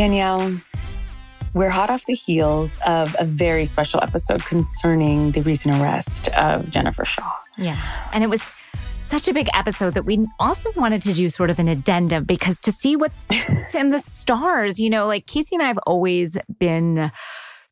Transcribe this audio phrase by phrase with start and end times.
[0.00, 0.58] Danielle,
[1.52, 6.70] we're hot off the heels of a very special episode concerning the recent arrest of
[6.70, 7.30] Jennifer Shah.
[7.58, 7.78] Yeah.
[8.14, 8.40] And it was
[9.08, 12.58] such a big episode that we also wanted to do sort of an addendum because
[12.60, 13.20] to see what's
[13.74, 17.12] in the stars, you know, like Casey and I have always been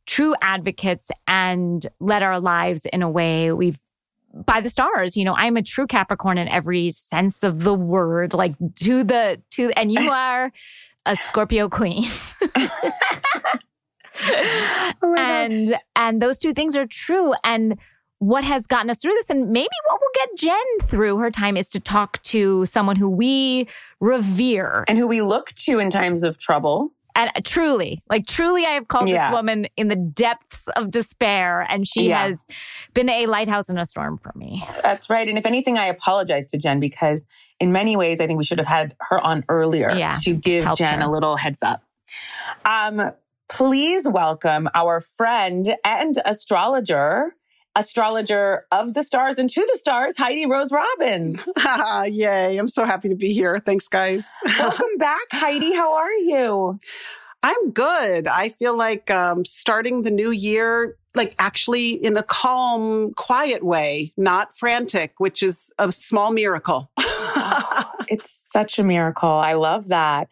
[0.05, 3.79] true advocates and led our lives in a way we've
[4.35, 8.35] by the stars you know i'm a true capricorn in every sense of the word
[8.35, 10.53] like to the to and you are
[11.09, 12.05] a scorpio queen
[15.03, 15.81] oh and God.
[15.97, 17.79] and those two things are true and
[18.19, 21.57] what has gotten us through this and maybe what will get Jen through her time
[21.57, 23.69] is to talk to someone who we
[24.01, 26.93] revere and who we look to in times of trouble.
[27.19, 29.29] And truly, like truly, I have called yeah.
[29.29, 32.29] this woman in the depths of despair, and she yeah.
[32.29, 32.47] has
[32.95, 34.65] been a lighthouse in a storm for me.
[34.85, 35.29] That's right.
[35.29, 37.27] And if anything, I apologize to Jen because
[37.59, 40.15] in many ways, I think we should have had her on earlier yeah.
[40.23, 41.09] to give Jen her.
[41.09, 41.83] a little heads up.
[42.65, 43.11] Um,
[43.49, 47.35] please welcome our friend and astrologer,
[47.77, 51.49] astrologer of the stars and to the stars, Heidi Rose Robbins.
[52.07, 52.57] Yay.
[52.57, 53.59] I'm so happy to be here.
[53.59, 54.37] Thanks, guys.
[54.59, 55.75] Welcome back, Heidi.
[55.75, 56.79] How are you?
[57.43, 58.27] I'm good.
[58.27, 64.13] I feel like um, starting the new year, like actually in a calm, quiet way,
[64.17, 66.91] not frantic, which is a small miracle.
[66.99, 69.29] oh, it's such a miracle.
[69.29, 70.29] I love that.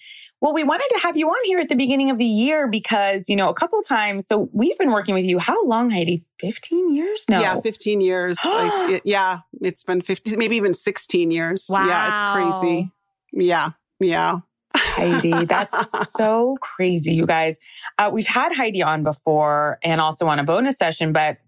[0.46, 3.28] Well, we wanted to have you on here at the beginning of the year because,
[3.28, 4.28] you know, a couple times.
[4.28, 5.40] So we've been working with you.
[5.40, 6.24] How long, Heidi?
[6.38, 7.24] 15 years?
[7.28, 7.40] No.
[7.40, 8.38] Yeah, 15 years.
[8.44, 11.66] like, it, yeah, it's been 50, maybe even 16 years.
[11.68, 11.88] Wow.
[11.88, 12.92] Yeah, it's crazy.
[13.32, 14.38] Yeah, yeah.
[14.72, 15.46] Heidi.
[15.46, 17.58] That's so crazy, you guys.
[17.98, 21.38] Uh, we've had Heidi on before and also on a bonus session, but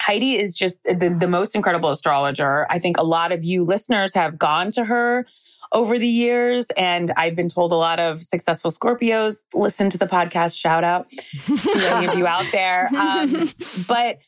[0.00, 2.66] Heidi is just the, the most incredible astrologer.
[2.70, 5.26] I think a lot of you listeners have gone to her
[5.74, 6.66] over the years.
[6.76, 10.56] And I've been told a lot of successful Scorpios listen to the podcast.
[10.56, 12.90] Shout out to any of you out there.
[13.04, 13.48] Um,
[13.88, 14.18] but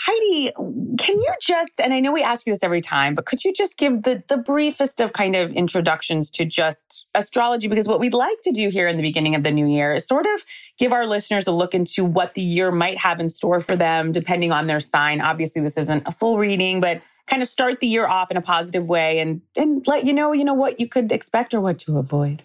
[0.00, 0.52] Heidi,
[0.96, 3.52] can you just, and I know we ask you this every time, but could you
[3.52, 7.66] just give the, the briefest of kind of introductions to just astrology?
[7.66, 10.06] Because what we'd like to do here in the beginning of the new year is
[10.06, 10.44] sort of
[10.78, 14.12] give our listeners a look into what the year might have in store for them,
[14.12, 15.20] depending on their sign.
[15.20, 18.42] Obviously, this isn't a full reading, but kind of start the year off in a
[18.42, 21.76] positive way and, and let you know, you know, what you could expect or what
[21.80, 22.44] to avoid.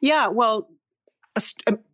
[0.00, 0.68] Yeah, well,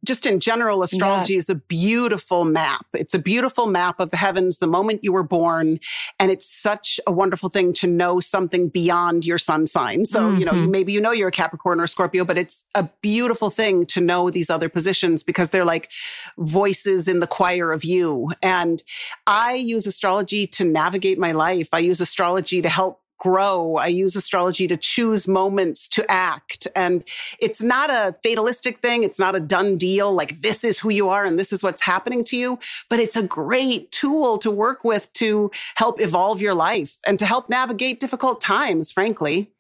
[0.05, 1.39] just in general, astrology yeah.
[1.39, 2.87] is a beautiful map.
[2.93, 5.81] It's a beautiful map of the heavens the moment you were born.
[6.19, 10.05] And it's such a wonderful thing to know something beyond your sun sign.
[10.05, 10.39] So, mm-hmm.
[10.41, 10.71] you know, mm-hmm.
[10.71, 14.01] maybe you know you're a Capricorn or a Scorpio, but it's a beautiful thing to
[14.01, 15.91] know these other positions because they're like
[16.39, 18.33] voices in the choir of you.
[18.43, 18.83] And
[19.27, 21.69] I use astrology to navigate my life.
[21.73, 23.77] I use astrology to help grow.
[23.77, 26.67] I use astrology to choose moments to act.
[26.75, 27.05] And
[27.39, 29.05] it's not a fatalistic thing.
[29.05, 30.13] It's not a done deal.
[30.13, 32.59] Like this is who you are and this is what's happening to you.
[32.89, 37.27] But it's a great tool to work with to help evolve your life and to
[37.27, 39.53] help navigate difficult times, frankly.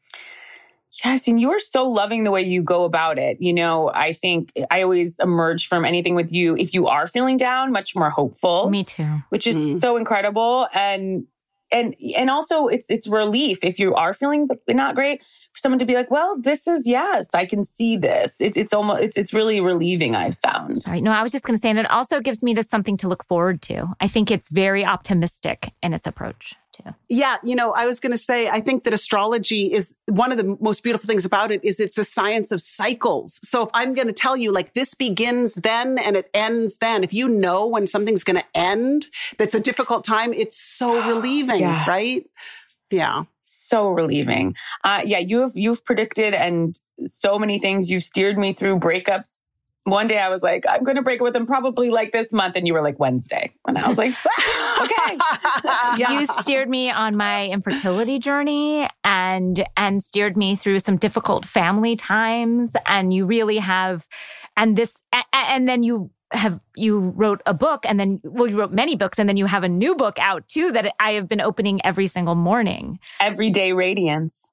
[1.04, 3.40] Yes, and you're so loving the way you go about it.
[3.40, 7.36] You know, I think I always emerge from anything with you if you are feeling
[7.36, 8.68] down, much more hopeful.
[8.70, 9.22] Me too.
[9.28, 9.80] Which is mm.
[9.80, 10.66] so incredible.
[10.74, 11.26] And
[11.72, 15.84] and and also it's it's relief if you are feeling not great for someone to
[15.84, 18.40] be like, well, this is yes, I can see this.
[18.40, 20.14] It's it's almost it's it's really relieving.
[20.14, 20.84] I've found.
[20.86, 21.02] All right.
[21.02, 23.08] No, I was just going to say, and it also gives me just something to
[23.08, 23.86] look forward to.
[24.00, 26.94] I think it's very optimistic in its approach too.
[27.08, 30.38] Yeah, you know, I was going to say, I think that astrology is one of
[30.38, 33.40] the most beautiful things about it is it's a science of cycles.
[33.42, 37.04] So if I'm going to tell you like this begins then and it ends then,
[37.04, 39.06] if you know when something's going to end,
[39.38, 41.88] that's a difficult time, it's so relieving, yeah.
[41.88, 42.24] right?
[42.90, 43.24] Yeah.
[43.42, 44.56] So relieving.
[44.84, 47.90] Uh, yeah, you have you've predicted and so many things.
[47.90, 49.39] You've steered me through breakups
[49.84, 52.32] one day I was like, I'm going to break up with him probably like this
[52.32, 52.56] month.
[52.56, 53.52] And you were like, Wednesday.
[53.66, 54.10] And I was like,
[54.80, 55.18] okay.
[55.96, 56.12] yeah.
[56.12, 61.96] You steered me on my infertility journey and, and steered me through some difficult family
[61.96, 62.76] times.
[62.86, 64.06] And you really have,
[64.56, 64.94] and this,
[65.32, 69.18] and then you have you wrote a book and then well you wrote many books
[69.18, 72.06] and then you have a new book out too that I have been opening every
[72.06, 73.00] single morning.
[73.18, 74.50] Everyday Radiance.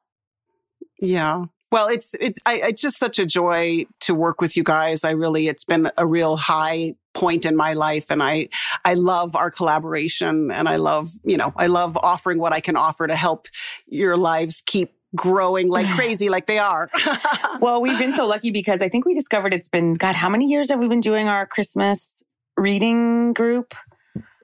[0.99, 1.45] Yeah.
[1.71, 5.03] Well, it's it, I, it's just such a joy to work with you guys.
[5.03, 8.47] I really, it's been a real high point in my life, and I
[8.85, 12.77] I love our collaboration, and I love you know I love offering what I can
[12.77, 13.47] offer to help
[13.87, 16.89] your lives keep growing like crazy, like they are.
[17.59, 20.15] well, we've been so lucky because I think we discovered it's been God.
[20.15, 22.23] How many years have we been doing our Christmas
[22.55, 23.75] reading group?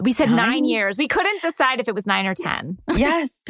[0.02, 0.98] We said nine, nine years.
[0.98, 2.80] We couldn't decide if it was nine or ten.
[2.96, 3.44] yes.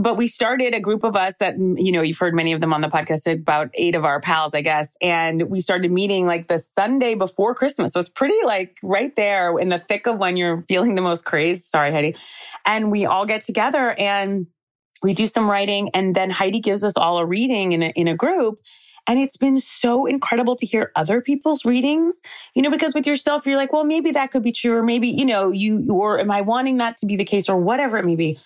[0.00, 2.72] But we started a group of us that, you know, you've heard many of them
[2.72, 4.96] on the podcast, about eight of our pals, I guess.
[5.02, 7.92] And we started meeting like the Sunday before Christmas.
[7.92, 11.26] So it's pretty like right there in the thick of when you're feeling the most
[11.26, 11.60] crazy.
[11.60, 12.16] Sorry, Heidi.
[12.64, 14.46] And we all get together and
[15.02, 15.90] we do some writing.
[15.92, 18.58] And then Heidi gives us all a reading in a, in a group.
[19.06, 22.22] And it's been so incredible to hear other people's readings,
[22.54, 25.08] you know, because with yourself, you're like, well, maybe that could be true, or maybe,
[25.08, 28.06] you know, you, or am I wanting that to be the case, or whatever it
[28.06, 28.38] may be.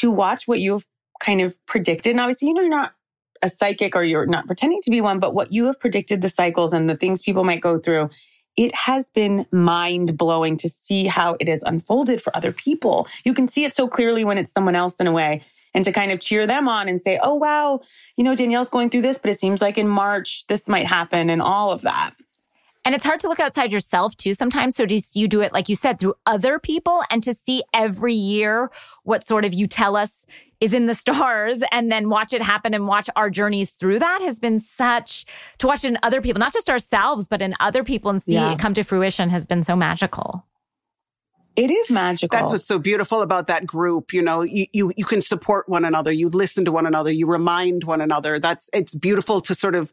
[0.00, 0.84] To watch what you've
[1.20, 2.12] kind of predicted.
[2.12, 2.92] And obviously, you know, you're not
[3.42, 6.28] a psychic or you're not pretending to be one, but what you have predicted the
[6.28, 8.10] cycles and the things people might go through,
[8.56, 13.06] it has been mind blowing to see how it has unfolded for other people.
[13.24, 15.42] You can see it so clearly when it's someone else in a way
[15.74, 17.80] and to kind of cheer them on and say, oh, wow,
[18.16, 21.28] you know, Danielle's going through this, but it seems like in March this might happen
[21.30, 22.14] and all of that.
[22.84, 24.76] And it's hard to look outside yourself too sometimes.
[24.76, 28.14] So do you do it, like you said, through other people and to see every
[28.14, 28.70] year
[29.04, 30.26] what sort of you tell us
[30.60, 34.20] is in the stars and then watch it happen and watch our journeys through that
[34.22, 35.24] has been such
[35.58, 38.34] to watch it in other people, not just ourselves, but in other people and see
[38.34, 38.52] yeah.
[38.52, 40.44] it come to fruition has been so magical.
[41.56, 42.36] It is magical.
[42.36, 44.12] That's what's so beautiful about that group.
[44.12, 46.10] You know, you, you, you can support one another.
[46.10, 47.12] You listen to one another.
[47.12, 48.40] You remind one another.
[48.40, 49.92] That's, it's beautiful to sort of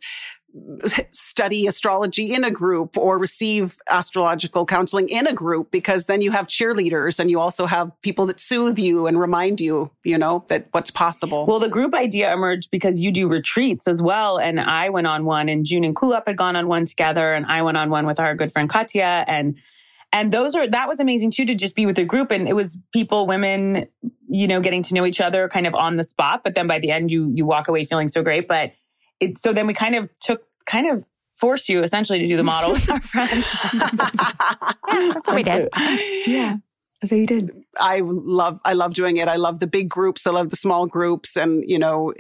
[1.12, 6.32] study astrology in a group or receive astrological counseling in a group because then you
[6.32, 10.44] have cheerleaders and you also have people that soothe you and remind you, you know,
[10.50, 11.46] that what's possible.
[11.46, 14.38] Well, the group idea emerged because you do retreats as well.
[14.38, 17.46] And I went on one and June and Kulap had gone on one together and
[17.46, 19.58] I went on one with our good friend Katya and
[20.14, 22.54] and those are that was amazing too to just be with a group and it
[22.54, 23.86] was people women
[24.28, 26.80] you know getting to know each other kind of on the spot but then by
[26.80, 28.74] the end you you walk away feeling so great but
[29.22, 32.44] it, so then we kind of took kind of forced you essentially to do the
[32.44, 33.48] model with our friends.
[33.74, 35.70] yeah, that's what we did.
[36.28, 36.58] Yeah.
[37.04, 37.52] So you did.
[37.80, 39.28] I love, I love doing it.
[39.28, 40.28] I love the big groups.
[40.28, 41.36] I love the small groups.
[41.36, 42.14] And, you know,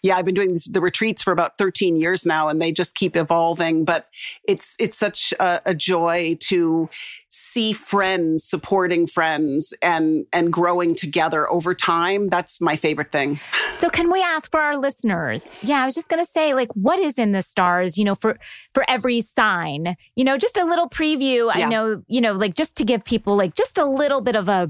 [0.00, 2.94] yeah, I've been doing this, the retreats for about 13 years now and they just
[2.94, 4.06] keep evolving, but
[4.44, 6.88] it's, it's such a, a joy to
[7.30, 12.28] see friends supporting friends and and growing together over time.
[12.28, 13.40] That's my favorite thing.
[13.74, 15.46] So can we ask for our listeners?
[15.62, 18.14] Yeah i was just going to say like what is in the stars you know
[18.14, 18.38] for
[18.74, 19.96] for every sign?
[20.16, 21.66] You know just a little preview yeah.
[21.66, 24.48] i know you know like just to give people like just a little bit of
[24.48, 24.68] a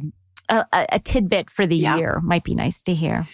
[0.48, 1.96] a, a tidbit for the yeah.
[1.96, 3.28] year might be nice to hear.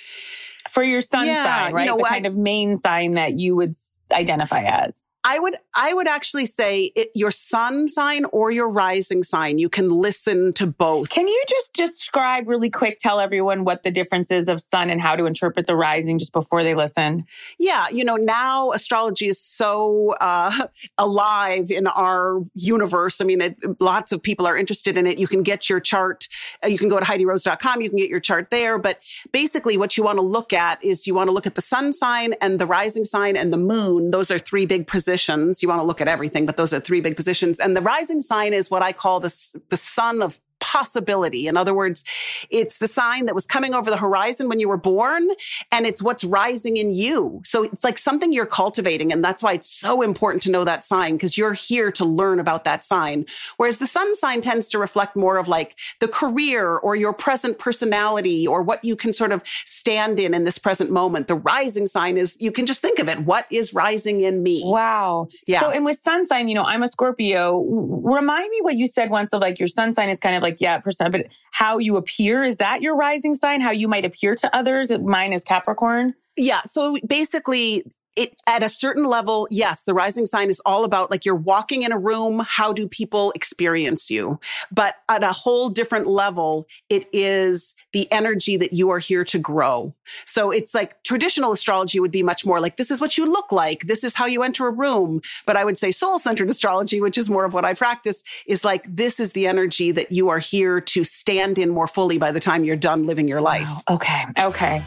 [0.69, 1.87] For your sun yeah, sign right?
[1.87, 3.75] you know, the kind of main sign that you would
[4.13, 4.95] identify as
[5.27, 9.57] I would, I would actually say it, your sun sign or your rising sign.
[9.57, 11.09] You can listen to both.
[11.09, 15.01] Can you just describe really quick, tell everyone what the difference is of sun and
[15.01, 17.25] how to interpret the rising just before they listen?
[17.59, 17.89] Yeah.
[17.89, 20.67] You know, now astrology is so uh,
[20.99, 23.23] alive in our universe.
[23.23, 25.17] I mean, it, lots of people are interested in it.
[25.17, 26.29] You can get your chart.
[26.63, 27.81] Uh, you can go to HeidiRose.com.
[27.81, 28.77] You can get your chart there.
[28.77, 31.63] But basically what you want to look at is you want to look at the
[31.63, 34.11] sun sign and the rising sign and the moon.
[34.11, 35.63] Those are three big positions positions.
[35.63, 37.61] You want to look at everything, but those are three big positions.
[37.61, 39.33] And the rising sign is what I call the,
[39.69, 40.41] the sun of
[40.75, 41.47] possibility.
[41.47, 42.03] In other words,
[42.51, 45.29] it's the sign that was coming over the horizon when you were born
[45.71, 47.41] and it's what's rising in you.
[47.45, 49.13] So it's like something you're cultivating.
[49.13, 52.41] And that's why it's so important to know that sign because you're here to learn
[52.41, 53.25] about that sign.
[53.57, 57.59] Whereas the sun sign tends to reflect more of like the career or your present
[57.59, 61.29] personality or what you can sort of stand in in this present moment.
[61.29, 63.21] The rising sign is you can just think of it.
[63.21, 64.63] What is rising in me?
[64.65, 65.29] Wow.
[65.47, 65.61] Yeah.
[65.61, 67.63] So, and with sun sign, you know, I'm a Scorpio.
[67.63, 70.55] Remind me what you said once of like your sun sign is kind of like
[70.55, 73.61] like, yeah, percent, but how you appear, is that your rising sign?
[73.61, 74.91] How you might appear to others?
[74.91, 76.15] Mine is Capricorn.
[76.37, 76.63] Yeah.
[76.65, 77.85] So basically,
[78.17, 81.83] it at a certain level, yes, the rising sign is all about like you're walking
[81.83, 82.45] in a room.
[82.47, 84.39] How do people experience you?
[84.71, 89.39] But at a whole different level, it is the energy that you are here to
[89.39, 89.95] grow.
[90.27, 93.51] So it's like traditional astrology would be much more like, this is what you look
[93.51, 93.87] like.
[93.87, 95.21] This is how you enter a room.
[95.47, 98.65] But I would say soul centered astrology, which is more of what I practice is
[98.65, 102.33] like, this is the energy that you are here to stand in more fully by
[102.33, 103.69] the time you're done living your life.
[103.89, 103.97] Wow.
[103.97, 104.25] Okay.
[104.39, 104.85] Okay.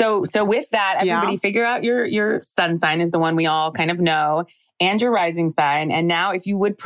[0.00, 1.38] So, so with that, everybody yeah.
[1.38, 4.46] figure out your, your sun sign is the one we all kind of know
[4.80, 5.92] and your rising sign.
[5.92, 6.78] And now, if you would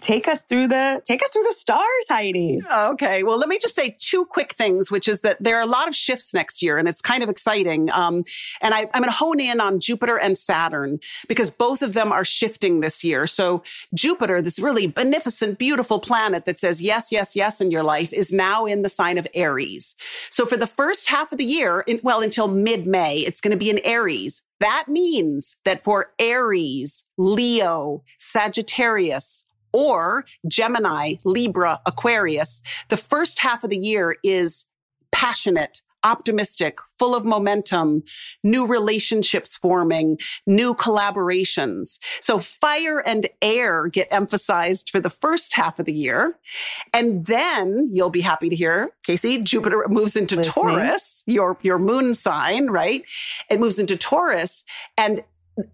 [0.00, 2.60] take us through the take us through the stars, Heidi.
[2.72, 3.22] Okay.
[3.24, 5.88] Well, let me just say two quick things, which is that there are a lot
[5.88, 7.90] of shifts next year, and it's kind of exciting.
[7.92, 8.22] Um,
[8.60, 12.12] and I, I'm going to hone in on Jupiter and Saturn because both of them
[12.12, 13.26] are shifting this year.
[13.26, 13.62] So
[13.94, 18.32] Jupiter, this really beneficent, beautiful planet that says yes, yes, yes in your life, is
[18.32, 19.96] now in the sign of Aries.
[20.30, 23.52] So for the first half of the year, in, well, until mid May, it's going
[23.52, 24.42] to be in Aries.
[24.60, 33.70] That means that for Aries, Leo, Sagittarius, or Gemini, Libra, Aquarius, the first half of
[33.70, 34.66] the year is
[35.12, 38.02] passionate, optimistic, full of momentum,
[38.42, 41.98] new relationships forming, new collaborations.
[42.20, 46.38] So fire and air get emphasized for the first half of the year.
[46.92, 50.52] And then you'll be happy to hear, Casey, Jupiter moves into Listening.
[50.52, 53.04] Taurus, your, your moon sign, right?
[53.48, 54.64] It moves into Taurus
[54.96, 55.22] and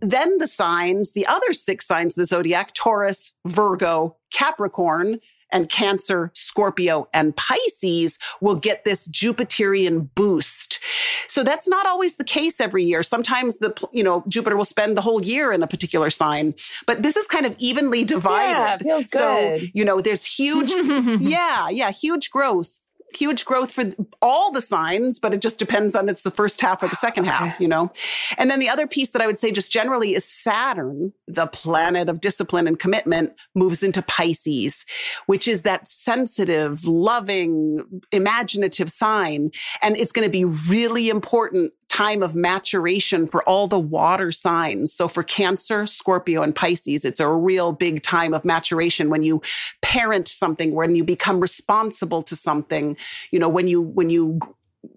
[0.01, 5.21] then the signs, the other six signs of the zodiac, Taurus, Virgo, Capricorn,
[5.57, 10.81] and Cancer, Scorpio, and Pisces will get this Jupiterian boost.
[11.29, 13.03] So that's not always the case every year.
[13.03, 16.53] Sometimes the, you know, Jupiter will spend the whole year in a particular sign,
[16.87, 18.51] but this is kind of evenly divided.
[18.51, 19.61] Yeah, feels good.
[19.63, 20.73] So, you know, there's huge,
[21.23, 22.79] yeah, yeah, huge growth
[23.17, 23.85] huge growth for
[24.23, 27.25] all the signs, but it just depends on it's the first half or the second
[27.25, 27.91] half, you know?
[28.39, 32.09] And then the other piece that I would say just generally is Saturn, the planet
[32.09, 34.85] of discipline and commitment, moves into Pisces,
[35.27, 39.51] which is that sensitive, loving, imaginative sign.
[39.83, 44.93] And it's going to be really important time of maturation for all the water signs.
[44.93, 49.41] So for Cancer, Scorpio, and Pisces, it's a real big time of maturation when you
[49.81, 52.99] parent something, when you become responsible to something,
[53.31, 54.39] you know, when you, when you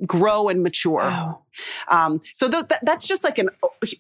[0.06, 1.00] grow and mature.
[1.00, 1.44] Wow.
[1.88, 3.50] Um, so th- th- that's just like an,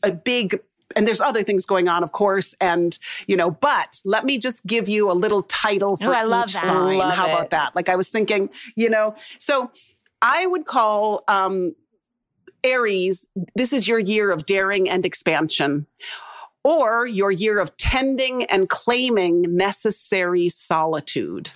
[0.03, 0.59] a big
[0.95, 2.55] and there's other things going on, of course.
[2.59, 6.49] And, you know, but let me just give you a little title for Ooh, each
[6.49, 6.97] sign.
[6.97, 7.33] Love How it.
[7.33, 7.75] about that?
[7.75, 9.71] Like I was thinking, you know, so
[10.21, 11.75] I would call um,
[12.63, 15.87] Aries, this is your year of daring and expansion,
[16.63, 21.51] or your year of tending and claiming necessary solitude.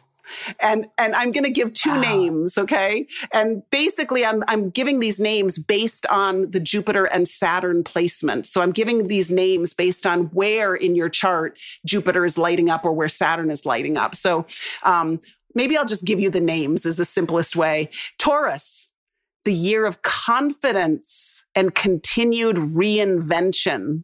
[0.60, 2.02] And and I'm going to give two wow.
[2.02, 3.06] names, okay?
[3.34, 8.46] And basically I'm I'm giving these names based on the Jupiter and Saturn placement.
[8.46, 12.86] So I'm giving these names based on where in your chart Jupiter is lighting up
[12.86, 14.16] or where Saturn is lighting up.
[14.16, 14.46] So
[14.84, 15.20] um
[15.56, 17.90] maybe I'll just give you the names is the simplest way.
[18.18, 18.88] Taurus,
[19.44, 24.04] the year of confidence and continued reinvention,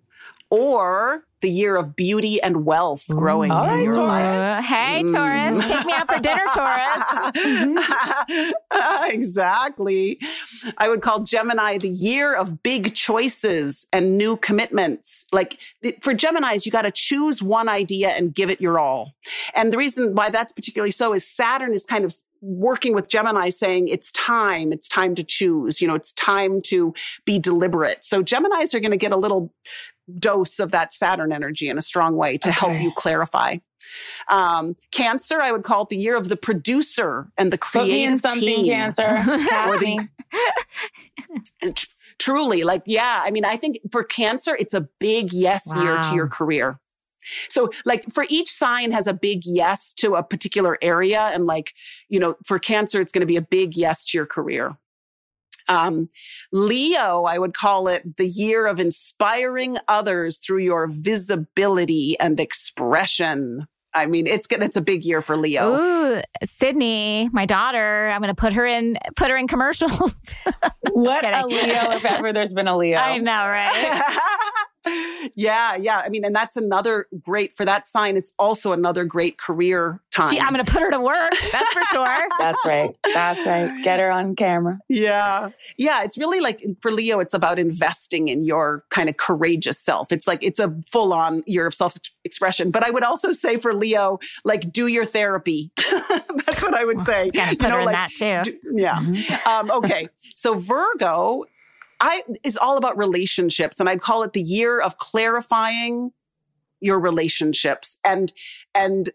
[0.49, 4.09] or the year of beauty and wealth growing Ooh, in your Taurus.
[4.09, 4.65] life.
[4.65, 5.11] Hey, mm.
[5.13, 6.43] Taurus, take me out for dinner,
[8.27, 8.53] Taurus.
[9.13, 10.19] exactly.
[10.77, 15.25] I would call Gemini the year of big choices and new commitments.
[15.31, 15.59] Like
[16.01, 19.13] for Geminis, you got to choose one idea and give it your all.
[19.55, 23.49] And the reason why that's particularly so is Saturn is kind of working with Gemini
[23.49, 26.93] saying it's time, it's time to choose, you know, it's time to
[27.25, 28.03] be deliberate.
[28.03, 29.53] So Geminis are going to get a little
[30.17, 32.59] dose of that Saturn energy in a strong way to okay.
[32.59, 33.57] help you clarify.
[34.29, 38.37] Um, cancer, I would call it the year of the producer and the creative Put
[38.37, 38.65] me in team.
[38.65, 39.07] Cancer.
[39.67, 40.07] or the,
[42.19, 43.23] truly, like, yeah.
[43.25, 45.83] I mean, I think for Cancer, it's a big yes wow.
[45.83, 46.79] year to your career.
[47.49, 51.31] So like for each sign has a big yes to a particular area.
[51.33, 51.73] And like,
[52.09, 54.77] you know, for cancer, it's going to be a big yes to your career.
[55.67, 56.09] Um,
[56.51, 63.67] Leo, I would call it the year of inspiring others through your visibility and expression.
[63.93, 64.61] I mean, it's good.
[64.61, 65.75] It's a big year for Leo.
[65.75, 68.09] Ooh, Sydney, my daughter.
[68.09, 70.13] I'm going to put her in put her in commercials.
[70.91, 72.97] what a Leo, if ever there's been a Leo.
[72.97, 74.01] I know, right?
[75.35, 76.01] yeah, yeah.
[76.03, 78.17] I mean, and that's another great for that sign.
[78.17, 80.37] It's also another great career time.
[80.39, 81.31] I'm going to put her to work.
[81.51, 82.27] That's for sure.
[82.39, 82.95] that's right.
[83.13, 83.83] That's right.
[83.83, 84.79] Get her on camera.
[84.87, 85.49] Yeah.
[85.77, 86.03] Yeah.
[86.03, 90.11] It's really like for Leo, it's about investing in your kind of courageous self.
[90.11, 92.71] It's like, it's a full on year of self expression.
[92.71, 95.71] But I would also say for Leo, like, do your therapy.
[96.45, 97.31] that's what I would say.
[97.33, 98.51] Well, put you know, her like, that too.
[98.51, 98.95] Do, yeah.
[98.95, 99.49] Mm-hmm.
[99.49, 100.07] Um, okay.
[100.35, 101.43] So Virgo
[101.99, 106.11] I is all about relationships and I'd call it the year of clarifying
[106.81, 108.31] your relationships and
[108.73, 109.09] and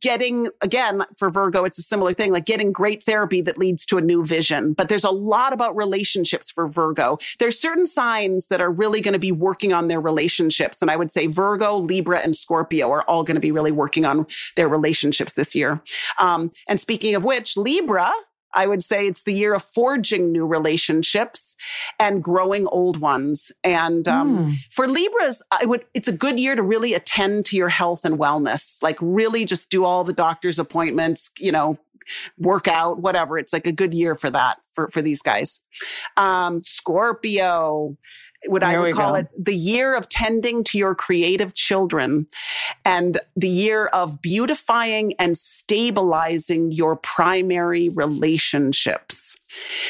[0.00, 3.98] getting again for Virgo it's a similar thing like getting great therapy that leads to
[3.98, 4.72] a new vision.
[4.72, 7.18] But there's a lot about relationships for Virgo.
[7.40, 10.96] There's certain signs that are really going to be working on their relationships and I
[10.96, 14.68] would say Virgo Libra and Scorpio are all going to be really working on their
[14.68, 15.82] relationships this year.
[16.20, 18.12] Um, and speaking of which Libra
[18.54, 21.56] I would say it's the year of forging new relationships
[21.98, 23.52] and growing old ones.
[23.64, 24.56] And um, mm.
[24.70, 28.18] for Libras, I would it's a good year to really attend to your health and
[28.18, 28.82] wellness.
[28.82, 31.78] Like really just do all the doctor's appointments, you know,
[32.38, 33.38] work out, whatever.
[33.38, 35.60] It's like a good year for that for for these guys.
[36.16, 37.96] Um, Scorpio
[38.46, 39.20] what I would call go.
[39.20, 42.26] it the year of tending to your creative children
[42.84, 49.36] and the year of beautifying and stabilizing your primary relationships.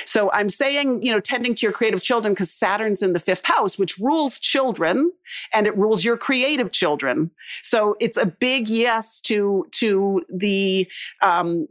[0.05, 3.47] So I'm saying, you know, tending to your creative children because Saturn's in the fifth
[3.47, 5.13] house, which rules children
[5.55, 7.31] and it rules your creative children.
[7.63, 10.91] So it's a big yes to, to the,
[11.23, 11.69] um,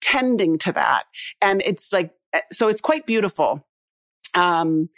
[0.00, 1.04] tending to that.
[1.40, 2.12] And it's like,
[2.52, 3.66] so it's quite beautiful.
[4.34, 4.90] Um,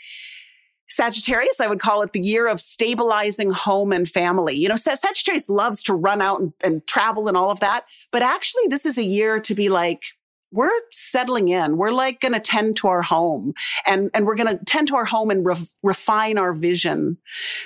[0.92, 4.54] Sagittarius, I would call it the year of stabilizing home and family.
[4.56, 7.86] You know, Sagittarius loves to run out and, and, travel and all of that.
[8.10, 10.04] But actually, this is a year to be like,
[10.52, 11.78] we're settling in.
[11.78, 13.54] We're like going to tend to our home
[13.86, 17.16] and, and we're going to tend to our home and re- refine our vision.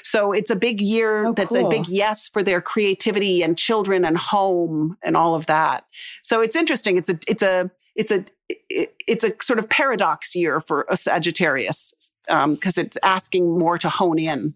[0.05, 1.27] So it's a big year.
[1.27, 1.67] Oh, that's cool.
[1.67, 5.85] a big yes for their creativity and children and home and all of that.
[6.23, 6.97] So it's interesting.
[6.97, 8.25] It's a, it's a, it's a,
[8.71, 11.93] it's a sort of paradox year for a Sagittarius
[12.27, 14.55] because um, it's asking more to hone in.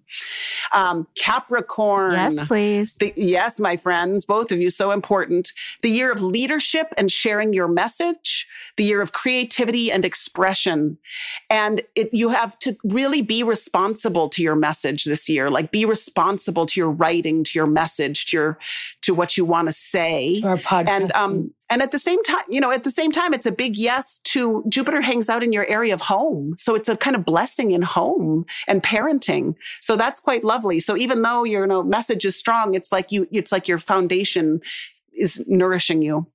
[0.73, 2.13] Um, Capricorn.
[2.13, 2.95] Yes, please.
[2.95, 5.53] The, yes, my friends, both of you, so important.
[5.83, 8.47] The year of leadership and sharing your message,
[8.77, 10.99] the year of creativity and expression.
[11.49, 15.85] And it, you have to really be responsible to your message this year, like be
[15.85, 18.59] responsible to your writing, to your message, to your,
[19.03, 20.41] to what you want to say.
[20.45, 20.89] Our podcast.
[20.89, 23.53] And, um, and at the same time, you know, at the same time, it's a
[23.53, 26.55] big yes to Jupiter hangs out in your area of home.
[26.57, 29.55] So it's a kind of blessing in home and parenting.
[29.81, 30.81] So that's quite lovely.
[30.81, 33.79] So even though your you know, message is strong, it's like you, it's like your
[33.79, 34.61] foundation
[35.13, 36.27] is nourishing you.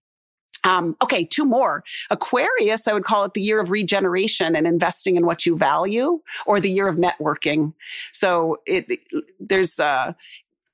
[0.65, 1.83] Um, okay, two more.
[2.09, 6.21] Aquarius, I would call it the year of regeneration and investing in what you value,
[6.47, 7.73] or the year of networking.
[8.11, 8.99] So it,
[9.39, 10.13] there's uh,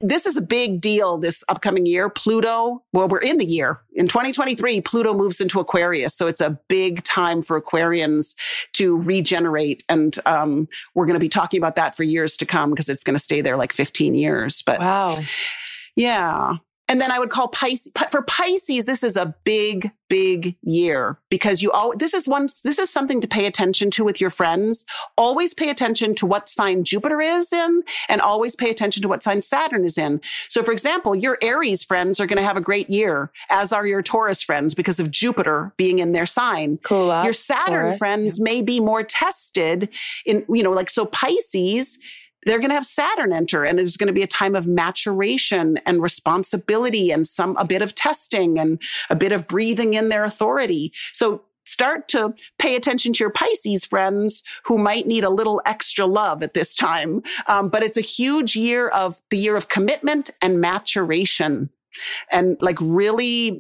[0.02, 2.10] this is a big deal this upcoming year.
[2.10, 3.80] Pluto, well, we're in the year.
[3.94, 6.16] In 2023, Pluto moves into Aquarius.
[6.16, 8.36] So it's a big time for Aquarians
[8.74, 9.84] to regenerate.
[9.90, 13.04] And um, we're going to be talking about that for years to come because it's
[13.04, 14.64] going to stay there like 15 years.
[14.64, 15.18] But wow.
[15.96, 16.56] Yeah.
[16.92, 18.84] And then I would call Pisces for Pisces.
[18.84, 23.22] This is a big, big year because you all, this is one, this is something
[23.22, 24.86] to pay attention to with your friends.
[25.18, 29.24] Always pay attention to what sign Jupiter is in and always pay attention to what
[29.24, 30.20] sign Saturn is in.
[30.50, 33.88] So for example, your Aries friends are going to have a great year, as are
[33.88, 36.78] your Taurus friends because of Jupiter being in their sign.
[36.84, 37.10] Cool.
[37.10, 37.98] Uh, your Saturn Taurus.
[37.98, 38.44] friends yeah.
[38.44, 39.88] may be more tested
[40.26, 42.00] in, you know, like, so Pisces,
[42.46, 45.78] they're going to have Saturn enter and there's going to be a time of maturation
[45.86, 50.24] and responsibility and some, a bit of testing and a bit of breathing in their
[50.24, 50.92] authority.
[51.14, 56.06] So start to pay attention to your Pisces friends who might need a little extra
[56.06, 57.22] love at this time.
[57.48, 61.70] Um, but it's a huge year of the year of commitment and maturation
[62.32, 63.60] and like really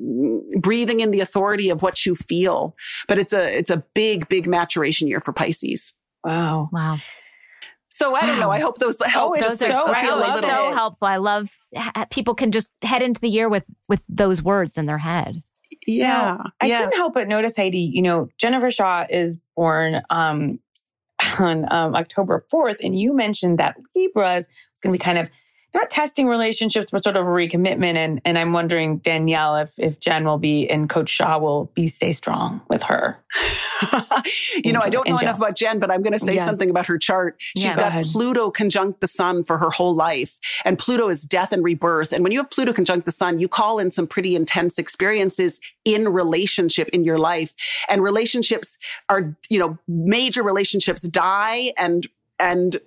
[0.59, 2.75] breathing in the authority of what you feel.
[3.07, 5.93] But it's a, it's a big, big maturation year for Pisces.
[6.23, 6.69] Wow.
[6.71, 6.99] Wow.
[8.01, 8.49] So I don't know.
[8.49, 9.37] I hope those help.
[9.37, 11.07] Oh, those are so, so helpful.
[11.07, 11.51] I love
[12.09, 15.43] people can just head into the year with with those words in their head.
[15.85, 16.79] Yeah, I yeah.
[16.79, 17.79] couldn't help but notice, Heidi.
[17.79, 20.59] You know, Jennifer Shah is born um,
[21.39, 25.29] on um, October fourth, and you mentioned that Libras is going to be kind of
[25.73, 27.95] not testing relationships, but sort of a recommitment.
[27.95, 31.87] And and I'm wondering, Danielle, if if Jen will be and Coach Shah will be
[31.87, 33.17] stay strong with her.
[34.63, 36.45] you know, I don't know enough about Jen, but I'm going to say yes.
[36.45, 37.35] something about her chart.
[37.39, 40.37] She's yeah, got go Pluto conjunct the sun for her whole life.
[40.65, 42.11] And Pluto is death and rebirth.
[42.11, 45.59] And when you have Pluto conjunct the sun, you call in some pretty intense experiences
[45.85, 47.53] in relationship in your life.
[47.87, 48.77] And relationships
[49.09, 52.05] are, you know, major relationships die and
[52.41, 52.77] and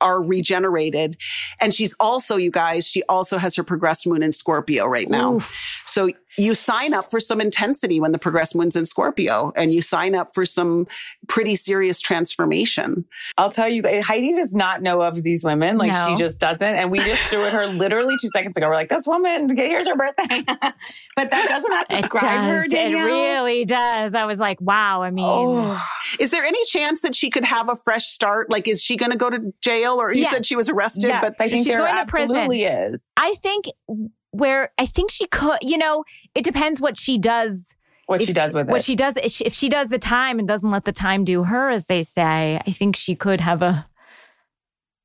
[0.00, 1.16] are regenerated.
[1.60, 5.34] And she's also, you guys, she also has her progressed moon in Scorpio right now.
[5.34, 5.82] Oof.
[5.86, 9.82] So you sign up for some intensity when the progressed moon's in Scorpio and you
[9.82, 10.86] sign up for some
[11.28, 13.04] pretty serious transformation.
[13.36, 15.78] I'll tell you, Heidi does not know of these women.
[15.78, 16.08] Like no.
[16.08, 16.62] she just doesn't.
[16.62, 18.68] And we just threw at her literally two seconds ago.
[18.68, 20.42] We're like, this woman, here's her birthday.
[20.46, 23.06] but that doesn't have to describe her, Danielle.
[23.06, 24.14] It really does.
[24.14, 25.02] I was like, wow.
[25.02, 25.82] I mean, oh.
[26.18, 28.50] is there any chance that she could have a fresh start?
[28.50, 30.30] Like, is she going to go to jail or you yes.
[30.30, 31.08] said she was arrested?
[31.08, 32.52] Yes, but I think she's going to prison.
[32.52, 33.08] is.
[33.16, 33.66] I think
[34.32, 37.76] where I think she could, you know, it depends what she does.
[38.06, 38.72] What if, she does with what it.
[38.72, 41.24] What she does, if she, if she does the time and doesn't let the time
[41.24, 43.86] do her, as they say, I think she could have a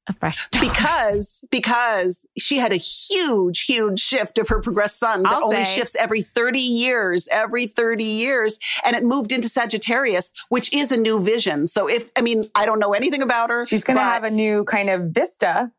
[0.07, 0.63] a fresh start.
[0.63, 5.65] Because because she had a huge, huge shift of her progressed sun that I'll only
[5.65, 5.75] say.
[5.75, 8.57] shifts every 30 years, every 30 years.
[8.85, 11.67] And it moved into Sagittarius, which is a new vision.
[11.67, 13.65] So if I mean, I don't know anything about her.
[13.67, 15.71] She's gonna have a new kind of vista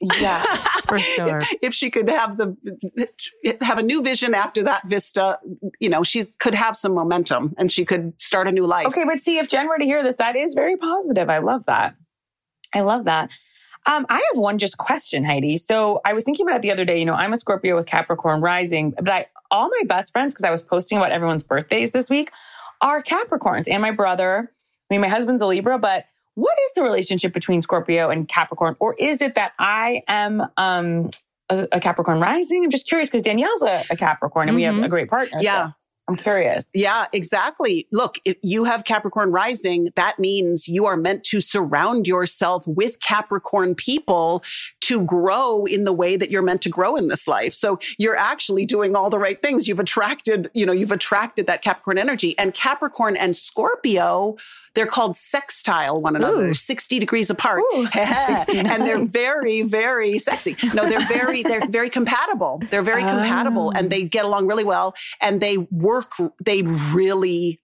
[0.00, 0.42] yeah,
[0.88, 1.40] for sure.
[1.62, 2.56] If, she could have the
[3.60, 5.38] have a new vision after that vista,
[5.80, 8.86] you know, she could have some momentum and she could start a new life.
[8.86, 11.30] Okay, but see, if Jen were to hear this, that is very positive.
[11.30, 11.94] I love that.
[12.74, 13.30] I love that.
[13.86, 15.58] Um, I have one just question, Heidi.
[15.58, 16.98] So I was thinking about it the other day.
[16.98, 20.44] You know, I'm a Scorpio with Capricorn rising, but I, all my best friends, because
[20.44, 22.30] I was posting about everyone's birthdays this week,
[22.80, 24.50] are Capricorns and my brother.
[24.90, 28.76] I mean, my husband's a Libra, but what is the relationship between Scorpio and Capricorn?
[28.80, 31.10] Or is it that I am um,
[31.48, 32.64] a, a Capricorn rising?
[32.64, 34.56] I'm just curious because Danielle's a, a, Capricorn and mm-hmm.
[34.56, 34.84] we have mm-hmm.
[34.84, 35.38] a great partner.
[35.40, 35.68] Yeah.
[35.68, 35.74] So.
[36.06, 36.66] I'm curious.
[36.74, 37.86] Yeah, exactly.
[37.90, 43.00] Look, if you have Capricorn rising, that means you are meant to surround yourself with
[43.00, 44.44] Capricorn people
[44.82, 47.54] to grow in the way that you're meant to grow in this life.
[47.54, 49.66] So you're actually doing all the right things.
[49.66, 54.36] You've attracted, you know, you've attracted that Capricorn energy and Capricorn and Scorpio
[54.74, 56.54] they're called sextile one another, Ooh.
[56.54, 57.62] 60 degrees apart.
[57.94, 60.56] and they're very, very sexy.
[60.74, 62.60] No, they're very, they're very compatible.
[62.70, 63.88] They're very compatible and ah.
[63.88, 65.93] they get along really well and they work,
[66.44, 67.60] they really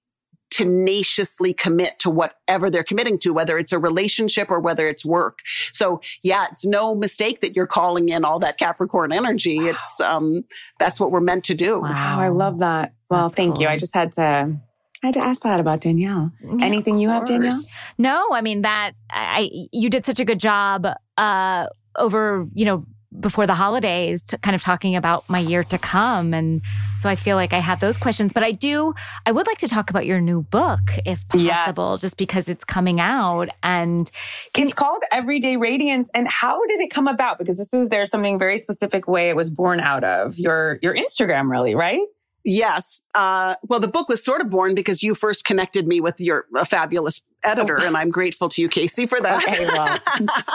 [0.50, 5.38] tenaciously commit to whatever they're committing to, whether it's a relationship or whether it's work.
[5.72, 9.58] So yeah, it's no mistake that you're calling in all that Capricorn energy.
[9.58, 9.66] Wow.
[9.66, 10.44] It's, um,
[10.78, 11.80] that's what we're meant to do.
[11.80, 12.20] Wow.
[12.20, 12.94] I love that.
[13.08, 13.62] Well, that's thank cool.
[13.62, 13.68] you.
[13.68, 14.60] I just had to
[15.02, 16.30] I had to ask that about Danielle.
[16.42, 17.58] Yeah, Anything you have, Danielle?
[17.96, 21.66] No, I mean that I you did such a good job uh,
[21.96, 22.84] over you know
[23.18, 26.62] before the holidays, kind of talking about my year to come, and
[27.00, 28.32] so I feel like I have those questions.
[28.32, 28.94] But I do,
[29.26, 32.00] I would like to talk about your new book, if possible, yes.
[32.00, 34.10] just because it's coming out and
[34.52, 36.08] can, it's called Everyday Radiance.
[36.14, 37.38] And how did it come about?
[37.38, 40.94] Because this is there's something very specific way it was born out of your your
[40.94, 42.00] Instagram, really, right?
[42.44, 43.00] Yes.
[43.14, 46.46] Uh, well, the book was sort of born because you first connected me with your
[46.66, 47.86] fabulous editor, oh.
[47.86, 49.42] and I'm grateful to you, Casey, for that.
[49.48, 49.86] Okay, well,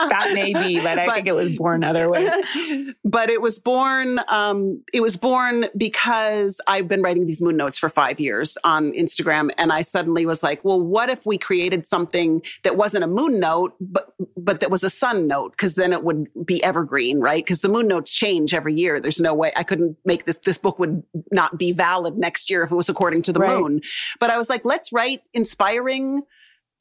[0.08, 2.30] that may be, but I but, think it was born other ways.
[3.04, 4.20] But it was born.
[4.28, 8.92] Um, it was born because I've been writing these moon notes for five years on
[8.92, 13.06] Instagram, and I suddenly was like, well, what if we created something that wasn't a
[13.06, 15.52] moon note, but but that was a sun note?
[15.52, 17.44] Because then it would be evergreen, right?
[17.44, 19.00] Because the moon notes change every year.
[19.00, 20.38] There's no way I couldn't make this.
[20.40, 23.58] This book would not be valid next year if it was according to the right.
[23.58, 23.80] moon.
[24.20, 26.22] But I was like, let's write inspiring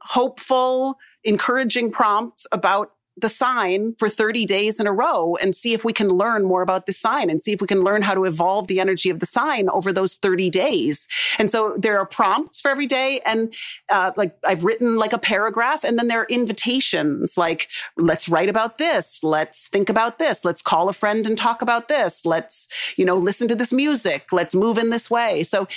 [0.06, 5.86] hopeful, encouraging prompts about the sign for 30 days in a row and see if
[5.86, 8.26] we can learn more about the sign and see if we can learn how to
[8.26, 11.08] evolve the energy of the sign over those 30 days.
[11.40, 13.22] And so there are prompts for every day.
[13.26, 13.54] And
[13.90, 18.50] uh, like I've written like a paragraph and then there are invitations like, let's write
[18.50, 19.24] about this.
[19.24, 20.44] Let's think about this.
[20.44, 22.26] Let's call a friend and talk about this.
[22.26, 24.34] Let's, you know, listen to this music.
[24.34, 25.44] Let's move in this way.
[25.44, 25.68] So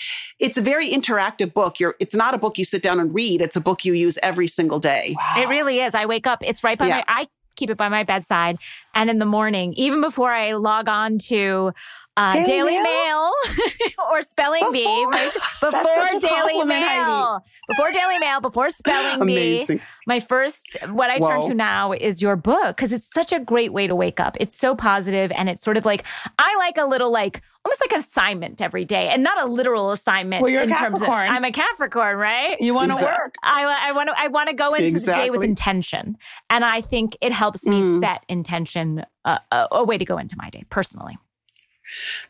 [0.40, 1.79] it's a very interactive book.
[1.79, 3.40] You're, it's not a book you sit down and read.
[3.40, 5.14] It's a book you use every single day.
[5.16, 5.42] Wow.
[5.42, 5.94] It really is.
[5.94, 6.96] I wake up, it's right by yeah.
[6.96, 7.28] my, I
[7.59, 8.59] keep it by my bedside.
[8.94, 11.73] And in the morning, even before I log on to
[12.18, 18.40] uh, Daily, Daily, Mail, Mail or Spelling before, Bee before Daily Mail, before Daily Mail,
[18.40, 19.77] before Spelling Amazing.
[19.77, 19.83] Bee.
[20.07, 21.29] My first, what I Whoa.
[21.29, 24.37] turn to now is your book because it's such a great way to wake up.
[24.40, 26.03] It's so positive and it's sort of like
[26.40, 29.92] I like a little like almost like an assignment every day, and not a literal
[29.92, 30.42] assignment.
[30.42, 31.28] Well, you're a Capricorn.
[31.28, 32.59] Of, I'm a Capricorn, right?
[32.61, 33.22] You want to exactly.
[33.22, 33.35] work.
[33.42, 34.14] I, I want to.
[34.18, 35.20] I want to go into exactly.
[35.20, 36.16] the day with intention,
[36.48, 38.00] and I think it helps me mm.
[38.00, 39.04] set intention.
[39.24, 41.18] Uh, a, a way to go into my day personally.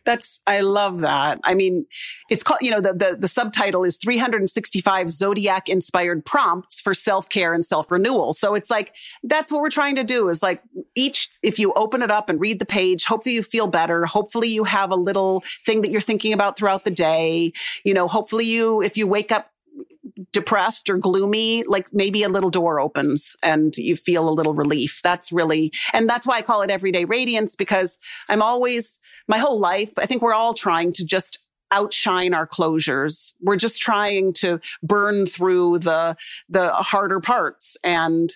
[0.04, 1.40] That's I love that.
[1.44, 1.86] I mean,
[2.30, 7.52] it's called, you know, the the, the subtitle is 365 zodiac inspired prompts for self-care
[7.52, 8.34] and self-renewal.
[8.34, 10.62] So it's like that's what we're trying to do is like
[10.94, 14.48] each if you open it up and read the page, hopefully you feel better, hopefully
[14.48, 17.52] you have a little thing that you're thinking about throughout the day.
[17.84, 19.50] You know, hopefully you if you wake up
[20.32, 25.00] depressed or gloomy, like maybe a little door opens and you feel a little relief.
[25.02, 29.60] That's really, and that's why I call it everyday radiance because I'm always, my whole
[29.60, 31.38] life, I think we're all trying to just
[31.70, 33.32] outshine our closures.
[33.40, 36.16] We're just trying to burn through the,
[36.48, 37.76] the harder parts.
[37.84, 38.30] And,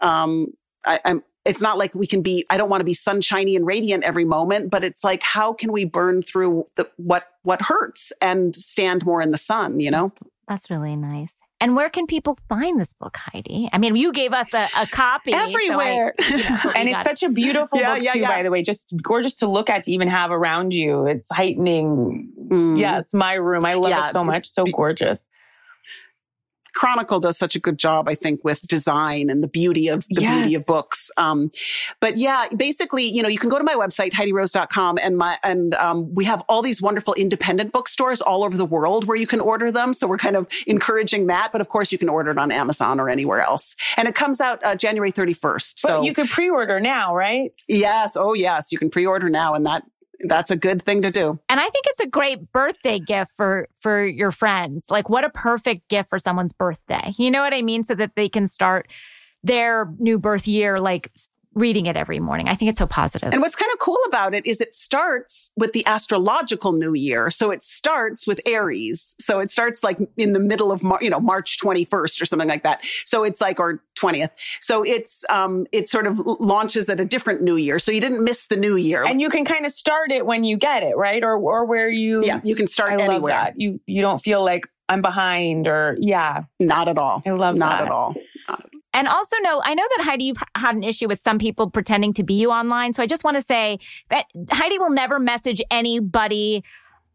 [0.00, 0.48] um,
[0.84, 3.66] I, I'm, it's not like we can be, I don't want to be sunshiny and
[3.66, 8.12] radiant every moment, but it's like, how can we burn through the, what, what hurts
[8.20, 10.12] and stand more in the sun, you know?
[10.48, 11.32] That's really nice.
[11.60, 13.68] And where can people find this book, Heidi?
[13.72, 17.04] I mean, you gave us a, a copy everywhere, so I, you know, and it's
[17.04, 18.18] such a beautiful yeah, book yeah, too.
[18.20, 18.36] Yeah.
[18.36, 21.06] By the way, just gorgeous to look at to even have around you.
[21.06, 22.32] It's heightening.
[22.48, 22.78] Mm.
[22.78, 23.64] Yes, my room.
[23.64, 24.48] I love it so much.
[24.48, 25.26] So gorgeous.
[26.78, 30.22] Chronicle does such a good job, I think, with design and the beauty of the
[30.22, 30.38] yes.
[30.38, 31.10] beauty of books.
[31.16, 31.50] Um,
[32.00, 35.74] but yeah, basically, you know, you can go to my website, HeidiRose.com and my, and,
[35.74, 39.40] um, we have all these wonderful independent bookstores all over the world where you can
[39.40, 39.92] order them.
[39.92, 41.50] So we're kind of encouraging that.
[41.50, 43.74] But of course, you can order it on Amazon or anywhere else.
[43.96, 45.82] And it comes out uh, January 31st.
[45.82, 47.50] But so you can pre-order now, right?
[47.66, 48.16] Yes.
[48.16, 48.70] Oh, yes.
[48.70, 49.54] You can pre-order now.
[49.54, 49.82] And that
[50.20, 51.38] that's a good thing to do.
[51.48, 54.86] And I think it's a great birthday gift for for your friends.
[54.90, 57.14] Like what a perfect gift for someone's birthday.
[57.16, 57.82] You know what I mean?
[57.82, 58.88] So that they can start
[59.44, 61.12] their new birth year like
[61.54, 62.48] reading it every morning.
[62.48, 63.32] I think it's so positive.
[63.32, 67.30] And what's kind of cool about it is it starts with the astrological new year.
[67.30, 69.14] So it starts with Aries.
[69.18, 72.48] So it starts like in the middle of, Mar- you know, March 21st or something
[72.48, 72.84] like that.
[73.04, 74.30] So it's like, or 20th.
[74.60, 77.78] So it's, um, it sort of launches at a different new year.
[77.78, 79.04] So you didn't miss the new year.
[79.04, 81.22] And you can kind of start it when you get it, right?
[81.22, 83.34] Or, or where you, yeah, you can start I anywhere.
[83.34, 83.60] Love that.
[83.60, 86.44] You, you don't feel like I'm behind or yeah.
[86.60, 87.22] Not at all.
[87.26, 87.86] I love Not that.
[87.86, 88.14] at all.
[88.48, 88.80] Not at all.
[88.94, 92.14] And also, no, I know that Heidi, you've had an issue with some people pretending
[92.14, 92.94] to be you online.
[92.94, 96.64] So I just want to say that Heidi will never message anybody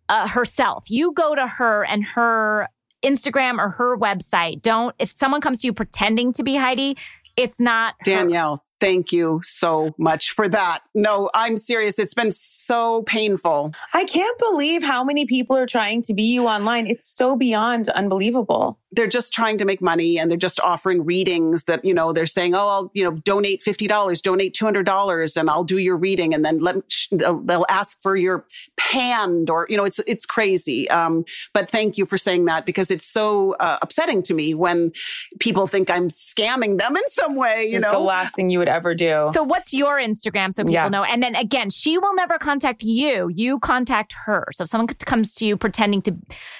[0.07, 0.85] uh, herself.
[0.89, 2.69] You go to her and her
[3.03, 4.61] Instagram or her website.
[4.61, 6.95] Don't, if someone comes to you pretending to be Heidi,
[7.35, 8.11] it's not her.
[8.11, 10.79] Danielle, thank you so much for that.
[10.93, 11.97] No, I'm serious.
[11.97, 13.73] It's been so painful.
[13.93, 16.85] I can't believe how many people are trying to be you online.
[16.85, 18.79] It's so beyond unbelievable.
[18.91, 22.27] They're just trying to make money and they're just offering readings that, you know, they're
[22.27, 26.35] saying, oh, I'll, you know, donate $50, donate $200 and I'll do your reading.
[26.35, 26.75] And then let,
[27.11, 28.45] they'll, they'll ask for your
[28.79, 30.87] hand or, you know, it's, it's crazy.
[30.91, 34.91] Um, but thank you for saying that because it's so uh, upsetting to me when
[35.39, 37.91] people think I'm scamming them in some way, you It's know.
[37.91, 39.29] the last thing you would ever do.
[39.33, 40.89] So what's your Instagram so people Yeah.
[40.89, 41.03] know?
[41.03, 43.29] And then again, she will never contact you.
[43.33, 44.47] You contact her.
[44.53, 46.15] So if someone comes to you pretending to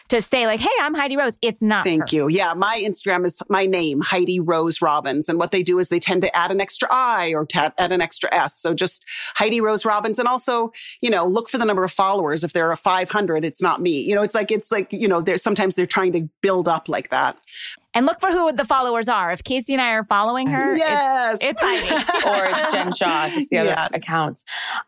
[0.10, 1.84] to say like, "Hey, I'm Heidi Rose," it's not.
[1.84, 2.15] Thank her.
[2.15, 2.28] you.
[2.30, 5.28] Yeah, my Instagram is my name, Heidi Rose Robbins.
[5.30, 7.91] And what they do is they tend to add an extra I or ta- add
[7.91, 8.56] an extra S.
[8.60, 9.04] So just
[9.36, 10.19] Heidi Rose Robbins.
[10.19, 10.71] And also,
[11.02, 12.43] you know, look for the number of followers.
[12.43, 14.02] If there are 500, it's not me.
[14.02, 16.88] You know, it's like, it's like, you know, there's sometimes they're trying to build up
[16.89, 17.38] like that.
[17.95, 19.32] And look for who the followers are.
[19.32, 21.38] If Casey and I are following her, Yes.
[21.41, 21.93] it's Heidi.
[22.27, 23.29] or it's Jen Shah.
[23.32, 24.03] It's the other Yes.
[24.03, 24.43] accounts.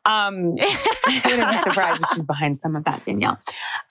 [0.06, 3.38] Um, I wouldn't be surprised if she's behind some of that, Danielle.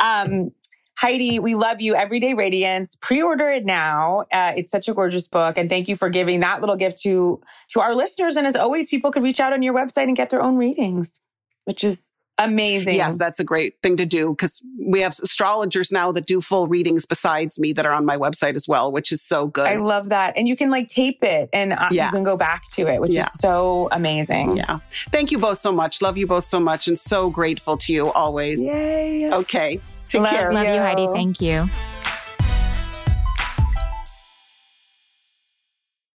[0.01, 0.51] Um,
[0.97, 1.95] Heidi, we love you.
[1.95, 2.97] Everyday Radiance.
[3.01, 4.27] Pre-order it now.
[4.33, 7.41] Uh, it's such a gorgeous book, and thank you for giving that little gift to
[7.71, 8.37] to our listeners.
[8.37, 11.19] And as always, people could reach out on your website and get their own readings,
[11.65, 12.97] which is amazing.
[12.97, 16.67] Yes, that's a great thing to do because we have astrologers now that do full
[16.69, 19.67] readings besides me that are on my website as well, which is so good.
[19.67, 22.07] I love that, and you can like tape it, and uh, Yeah.
[22.07, 23.27] you can go back to it, which Yeah.
[23.27, 24.57] is so amazing.
[24.57, 24.79] yeah.
[25.11, 26.03] Thank you both so much.
[26.03, 28.61] Love you both so much and so grateful to you always.
[28.61, 29.33] Yay!
[29.33, 29.81] Okay.
[30.09, 30.53] Take Love care.
[30.53, 30.81] Love you, you.
[30.81, 31.07] Heidi.
[31.13, 31.69] Thank you.